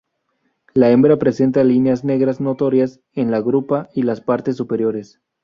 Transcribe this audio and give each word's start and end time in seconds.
La 0.73 0.89
hembra 0.89 1.19
presenta 1.19 1.63
líneas 1.63 2.03
negras 2.03 2.41
notorias 2.41 3.01
en 3.13 3.29
la 3.29 3.39
grupa 3.39 3.89
y 3.93 4.01
las 4.01 4.19
partes 4.19 4.57
superiores. 4.57 5.21